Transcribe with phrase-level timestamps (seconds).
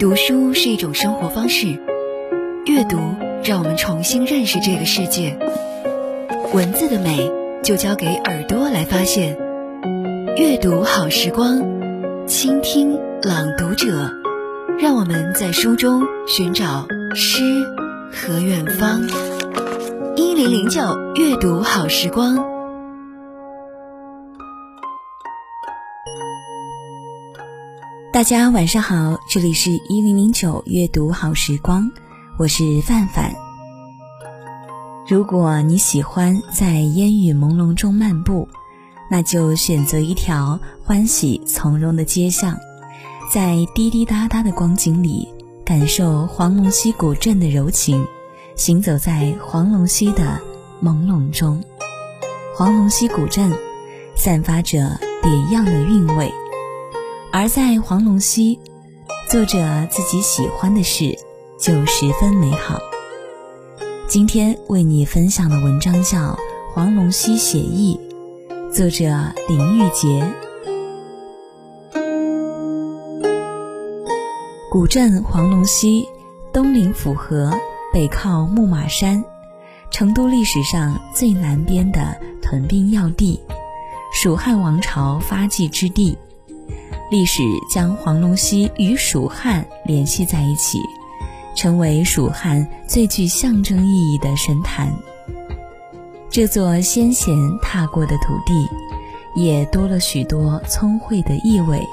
[0.00, 1.78] 读书是一种生活方式，
[2.64, 2.96] 阅读
[3.44, 5.38] 让我们重新认识这个世界。
[6.54, 7.30] 文字的美
[7.62, 9.36] 就交给耳朵来发现。
[10.38, 11.60] 阅读好时光，
[12.26, 14.10] 倾听朗读者，
[14.78, 17.42] 让我们在书中寻找诗
[18.10, 19.02] 和远方。
[20.16, 20.80] 一零零九
[21.14, 22.59] 阅读好时光。
[28.20, 31.90] 大家晚上好，这里是一零零九阅读好时光，
[32.36, 33.34] 我是范范。
[35.08, 38.46] 如果你喜欢在烟雨朦胧中漫步，
[39.10, 42.58] 那就选择一条欢喜从容的街巷，
[43.32, 45.26] 在滴滴答答的光景里，
[45.64, 48.06] 感受黄龙溪古镇的柔情，
[48.54, 50.38] 行走在黄龙溪的
[50.82, 51.64] 朦胧中。
[52.54, 53.50] 黄龙溪古镇
[54.14, 56.30] 散发着别样的韵味。
[57.32, 58.58] 而在黄龙溪，
[59.28, 61.16] 做着自己喜欢的事，
[61.60, 62.80] 就十分美好。
[64.08, 66.18] 今天为你分享的文章叫
[66.74, 67.98] 《黄龙溪写意》，
[68.72, 69.04] 作者
[69.48, 70.28] 林玉洁。
[74.68, 76.08] 古镇黄龙溪，
[76.52, 77.52] 东临府河，
[77.92, 79.24] 北靠木马山，
[79.92, 83.40] 成都历史上最南边的屯兵要地，
[84.12, 86.18] 蜀汉王朝发迹之地。
[87.10, 90.78] 历史将黄龙溪与蜀汉联系在一起，
[91.56, 94.94] 成为蜀汉最具象征意义的神坛。
[96.30, 98.68] 这座先贤踏过的土地，
[99.34, 101.84] 也多了许多聪慧的意味。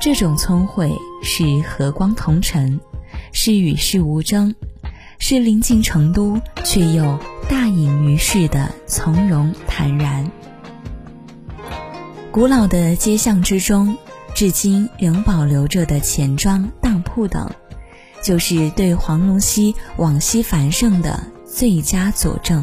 [0.00, 0.92] 这种聪慧
[1.24, 2.78] 是和光同尘，
[3.32, 4.54] 是与世无争，
[5.18, 10.30] 是临近成都却又大隐于世的从容坦然。
[12.30, 13.96] 古老的街巷之中。
[14.36, 17.50] 至今仍保留着的钱庄、当铺等，
[18.22, 22.62] 就是对黄龙溪往昔繁盛的最佳佐证。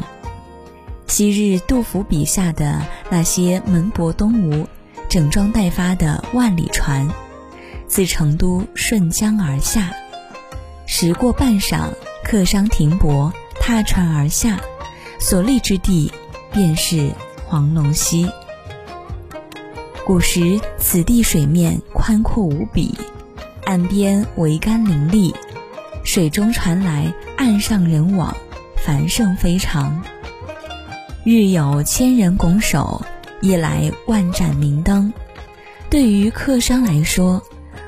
[1.08, 2.80] 昔日杜甫笔下的
[3.10, 4.68] 那些门泊东吴、
[5.08, 7.08] 整装待发的万里船，
[7.88, 9.90] 自成都顺江而下，
[10.86, 11.88] 时过半晌，
[12.22, 14.60] 客商停泊，踏船而下，
[15.18, 16.12] 所立之地
[16.52, 17.10] 便是
[17.44, 18.30] 黄龙溪。
[20.06, 22.94] 古时此地水面宽阔无比，
[23.64, 25.34] 岸边桅杆林立，
[26.04, 28.36] 水中传来岸上人往，
[28.76, 30.04] 繁盛非常。
[31.24, 33.02] 日有千人拱手，
[33.40, 35.10] 夜来万盏明灯。
[35.88, 37.42] 对于客商来说，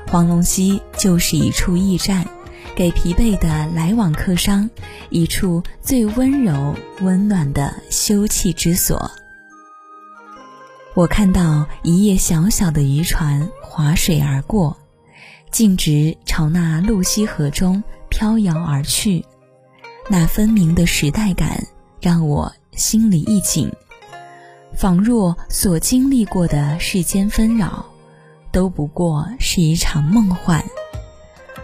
[0.07, 2.25] 黄龙溪就是一处驿站，
[2.73, 4.67] 给疲惫的来往客商
[5.11, 9.11] 一处最温柔温暖的休憩之所。
[10.97, 14.75] 我看到一叶小小的渔船划水而过，
[15.51, 19.23] 径直朝那露溪河中飘摇而去。
[20.09, 21.67] 那分明的时代感
[22.01, 23.71] 让我心里一紧，
[24.75, 27.85] 仿若所经历过的世间纷扰，
[28.51, 30.65] 都不过是一场梦幻，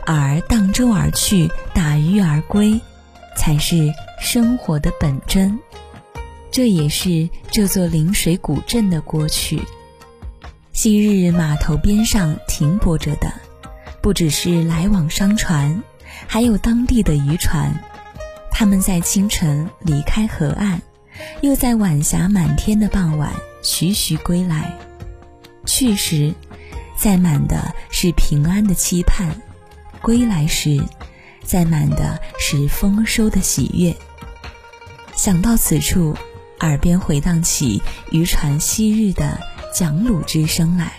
[0.06, 2.80] 而荡舟而去，打鱼而归，
[3.36, 5.60] 才是生活的本真。
[6.54, 9.60] 这也是这座临水古镇的过去。
[10.72, 13.34] 昔日码头边上停泊着的，
[14.04, 15.82] 不只是来往商船，
[16.28, 17.74] 还有当地的渔船。
[18.52, 20.80] 他们在清晨离开河岸，
[21.42, 23.34] 又在晚霞满天的傍晚
[23.64, 24.78] 徐徐归来。
[25.66, 26.32] 去时，
[26.96, 29.28] 载满的是平安的期盼；
[30.04, 30.84] 归来时，
[31.44, 33.96] 载满的是丰收的喜悦。
[35.16, 36.16] 想到此处。
[36.64, 39.38] 耳边回荡起渔船昔日的
[39.74, 40.94] 桨橹之声来。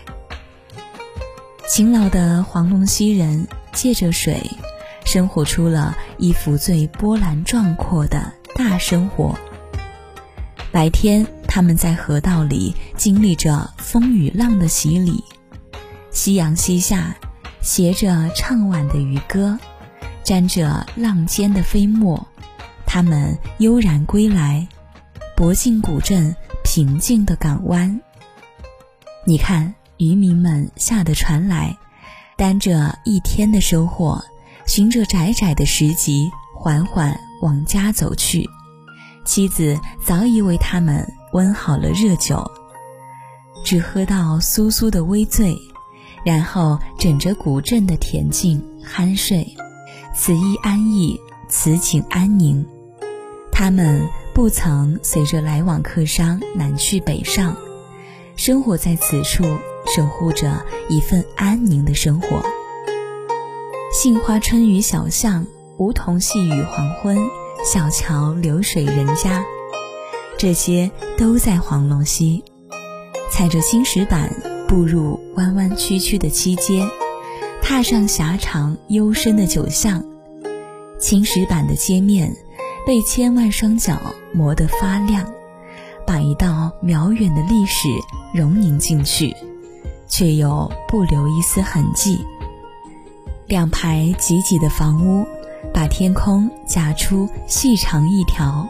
[1.67, 4.51] 勤劳的黄龙溪人借着水，
[5.05, 9.35] 生活出了一幅最波澜壮阔的大生活。
[10.71, 15.25] 白天，他们在河道里经历着风雨浪的洗礼；
[16.11, 17.17] 夕阳西下，
[17.63, 19.59] 携着唱晚的渔歌，
[20.23, 22.29] 沾着浪尖的飞沫，
[22.85, 24.69] 他们悠然归来。
[25.37, 28.01] 博靖古镇平静的港湾，
[29.27, 31.77] 你看渔民们下的船来，
[32.37, 34.23] 担着一天的收获，
[34.65, 38.49] 循着窄窄的石级缓缓往家走去。
[39.25, 42.49] 妻子早已为他们温好了热酒，
[43.65, 45.59] 只喝到酥酥的微醉，
[46.25, 49.45] 然后枕着古镇的恬静酣睡。
[50.15, 52.65] 此意安逸，此景安宁。
[53.51, 54.09] 他们。
[54.35, 57.57] 不曾随着来往客商南去北上，
[58.35, 59.45] 生活在此处，
[59.95, 62.43] 守护着一份安宁的生活。
[63.93, 65.47] 杏花春雨小巷，
[65.77, 67.17] 梧桐细雨黄昏，
[67.65, 69.45] 小桥流水人家，
[70.37, 72.43] 这些都在黄龙溪。
[73.31, 74.35] 踩着青石板
[74.67, 76.85] 步入弯弯曲曲的七街，
[77.63, 80.05] 踏上狭长幽深的酒巷，
[80.99, 82.35] 青石板的街面
[82.87, 83.99] 被千万双脚
[84.33, 85.25] 磨得发亮，
[86.07, 87.89] 把一道渺远的历史
[88.33, 89.35] 融凝进去，
[90.07, 92.25] 却又不留一丝痕迹。
[93.47, 95.27] 两排挤挤的房屋，
[95.73, 98.67] 把天空夹出细长一条，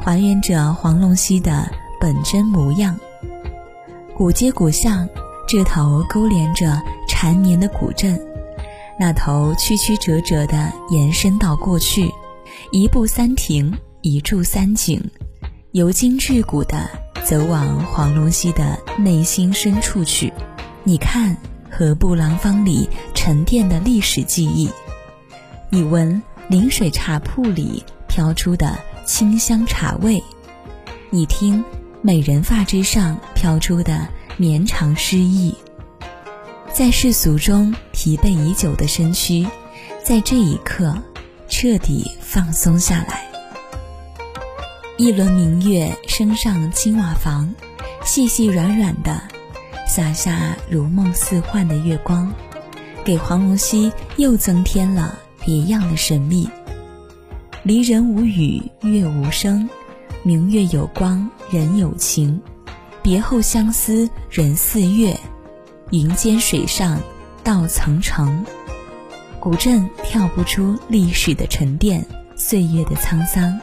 [0.00, 1.68] 还原着黄龙溪的
[2.00, 2.98] 本真模样。
[4.16, 5.08] 古街古巷，
[5.48, 8.20] 这头勾连着缠绵的古镇，
[8.98, 12.12] 那头曲曲折折地延伸到过去，
[12.72, 13.72] 一步三亭，
[14.02, 15.02] 一柱三景，
[15.72, 16.88] 由今至古的
[17.24, 20.32] 走往黄龙溪的内心深处去。
[20.84, 21.36] 你看，
[21.70, 24.68] 河布廊坊里沉淀的历史记忆；
[25.70, 30.22] 你闻临水茶铺里飘出的清香茶味；
[31.10, 31.64] 你听。
[32.00, 34.06] 美人发之上飘出的
[34.36, 35.52] 绵长诗意，
[36.72, 39.44] 在世俗中疲惫已久的身躯，
[40.04, 40.96] 在这一刻
[41.48, 43.26] 彻底放松下来。
[44.96, 47.54] 一轮明月升上青瓦房，
[48.04, 49.22] 细细软软的，
[49.86, 52.32] 洒下如梦似幻的月光，
[53.04, 56.48] 给黄龙溪又增添了别样的神秘。
[57.62, 59.68] 离人无语，月无声。
[60.24, 62.40] 明月有光，人有情，
[63.02, 65.16] 别后相思人似月，
[65.90, 67.00] 云间水上
[67.44, 68.44] 道层层。
[69.48, 72.04] 古镇跳不出历史的沉淀，
[72.36, 73.58] 岁月的沧桑。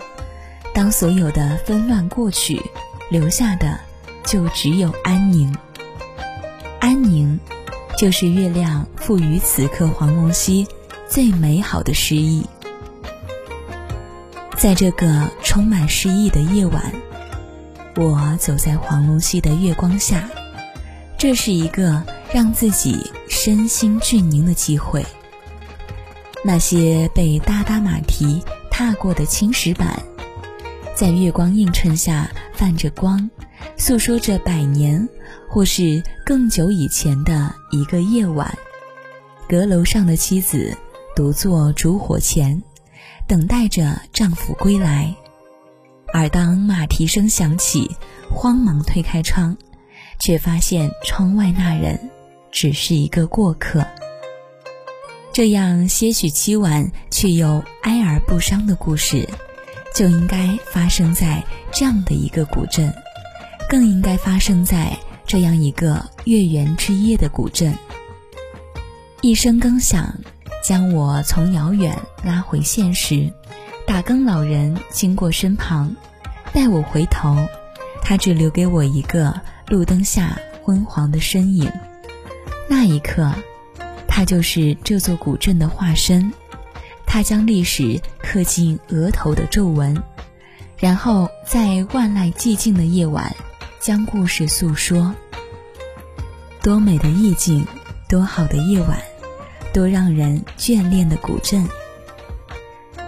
[0.74, 2.60] 当所有的纷乱过去，
[3.12, 3.80] 留下的
[4.24, 5.56] 就只有安宁。
[6.80, 7.40] 安宁，
[8.00, 10.68] 就是月亮赋予此刻黄龙溪
[11.08, 12.44] 最美好的诗意。
[14.58, 16.96] 在这个充满诗意的夜晚，
[17.96, 20.28] 我走在黄龙溪的月光下，
[21.16, 22.02] 这是一个
[22.34, 25.06] 让自己身心俊宁的机会。
[26.48, 28.40] 那些被哒哒马蹄
[28.70, 30.00] 踏过的青石板，
[30.94, 33.28] 在月光映衬下泛着光，
[33.78, 35.10] 诉说着百年
[35.50, 38.56] 或是更久以前的一个夜晚。
[39.50, 40.78] 阁楼上的妻子
[41.16, 42.62] 独坐烛火前。
[43.28, 45.16] 等待着丈夫归来，
[46.14, 47.90] 而当马蹄声响起，
[48.30, 49.58] 慌忙推开窗，
[50.20, 52.12] 却发现窗外那人
[52.52, 53.84] 只是一个过客。
[55.36, 59.28] 这样些许凄婉却又哀而不伤的故事，
[59.94, 61.44] 就应该发生在
[61.74, 62.94] 这样的一个古镇，
[63.68, 67.78] 更应该发生在这样一个月圆之夜的古镇。
[69.20, 70.18] 一声更响。
[70.64, 73.30] 将我从遥远拉回现实，
[73.86, 75.94] 打更老人经过身旁，
[76.54, 77.38] 待我回头，
[78.02, 81.70] 他只留给我一个路灯下昏黄的身影。
[82.70, 83.34] 那一刻，
[84.16, 86.32] 他就是这座古镇的化身。
[87.06, 90.02] 他将历史刻进额头的皱纹，
[90.78, 93.36] 然后在万籁寂静的夜晚，
[93.78, 95.14] 将故事诉说。
[96.62, 97.68] 多美的意境，
[98.08, 98.98] 多好的夜晚。
[99.74, 101.68] 多让人眷恋的古镇，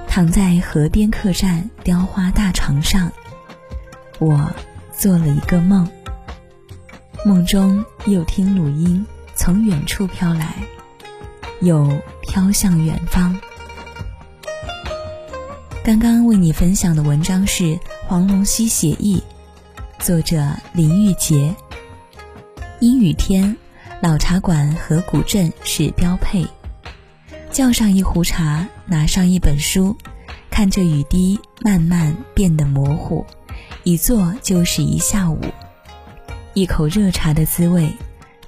[0.10, 3.10] 躺在河边客栈雕花大床上，
[4.20, 4.51] 我
[4.91, 5.89] 做了一个梦。
[7.24, 10.55] 梦中又听鲁音从远处飘来，
[11.62, 13.38] 又飘向远方。
[15.84, 17.64] 刚刚为你分享的文章是
[18.08, 19.24] 《黄龙溪写意》，
[20.06, 21.56] 作者林玉洁。
[22.80, 23.56] 阴雨天，
[24.02, 26.46] 老茶馆和古镇是标配。
[27.50, 29.98] 叫上一壶茶，拿上一本书，
[30.52, 33.26] 看着雨滴慢慢变得模糊，
[33.84, 35.40] 一坐就是一下午。
[36.54, 37.92] 一口热茶的滋味，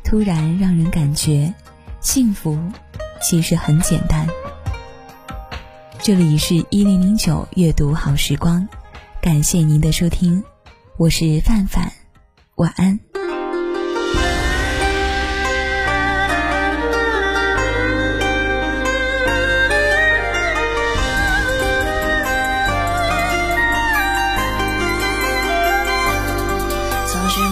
[0.04, 1.54] 突然让人感觉
[2.02, 2.58] 幸福
[3.22, 4.28] 其实很简单。
[6.02, 8.68] 这里是一零零九阅读好时光，
[9.22, 10.44] 感谢您的收听，
[10.98, 11.92] 我是范范，
[12.56, 13.00] 晚安。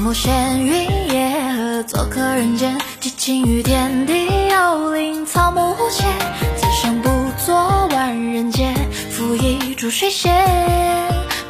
[0.06, 2.78] 无限云野，做客人间，
[3.28, 4.14] 心于天地
[4.48, 6.06] 有灵，草木无邪。
[6.56, 7.10] 此生不
[7.46, 8.74] 做万人杰，
[9.12, 10.34] 赴一株水仙。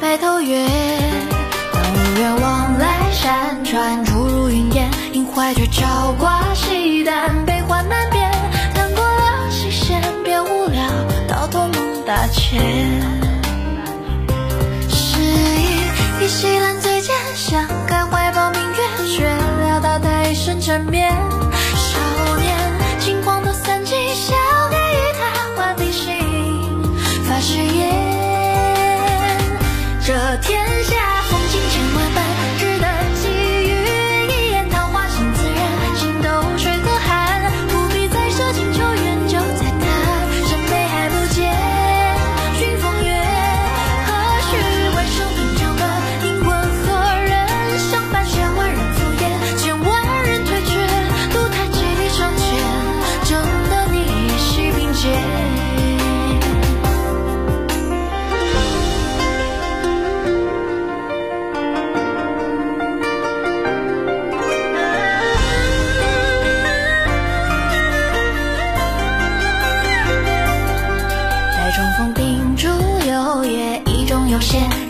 [0.00, 0.66] 白头约
[1.72, 4.90] 当如愿，往来山川，出入云烟。
[5.12, 8.28] 萦怀却朝挂夕，淡悲欢难辨。
[8.74, 10.82] 叹过了西弦，变无聊
[11.28, 12.04] 到头梦。
[12.04, 12.60] 大千
[14.90, 15.20] 世，
[16.20, 18.78] 一袭蓝栏醉剑，想开怀抱，明月
[19.16, 19.28] 却
[19.62, 21.16] 潦倒，太深缠绵。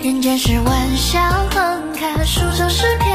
[0.09, 3.08] 人间是万象横开，书成诗篇。